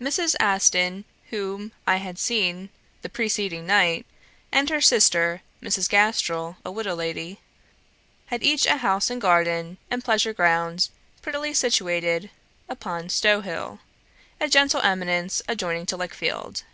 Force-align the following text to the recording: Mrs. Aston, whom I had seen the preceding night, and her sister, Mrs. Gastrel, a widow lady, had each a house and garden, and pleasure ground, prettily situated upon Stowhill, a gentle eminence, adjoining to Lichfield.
Mrs. 0.00 0.34
Aston, 0.40 1.04
whom 1.28 1.70
I 1.86 1.98
had 1.98 2.18
seen 2.18 2.70
the 3.02 3.08
preceding 3.08 3.68
night, 3.68 4.04
and 4.50 4.68
her 4.68 4.80
sister, 4.80 5.42
Mrs. 5.62 5.88
Gastrel, 5.88 6.56
a 6.64 6.72
widow 6.72 6.96
lady, 6.96 7.38
had 8.26 8.42
each 8.42 8.66
a 8.66 8.78
house 8.78 9.10
and 9.10 9.20
garden, 9.20 9.78
and 9.88 10.02
pleasure 10.02 10.32
ground, 10.32 10.88
prettily 11.22 11.54
situated 11.54 12.30
upon 12.68 13.10
Stowhill, 13.10 13.78
a 14.40 14.48
gentle 14.48 14.80
eminence, 14.80 15.40
adjoining 15.46 15.86
to 15.86 15.96
Lichfield. 15.96 16.64